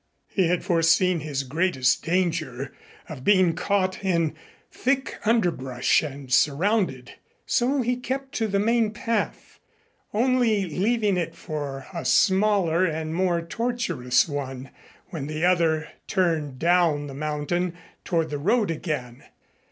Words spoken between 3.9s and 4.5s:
in